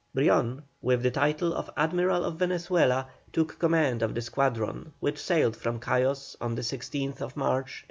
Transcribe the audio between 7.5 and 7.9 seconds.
1816.